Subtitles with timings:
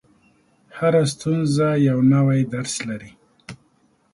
[0.77, 3.11] •هره ستونزه یو نوی درس لري.